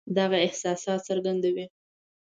دغه 0.17 0.37
احساسات 0.47 0.99
څرګندوي. 1.07 1.65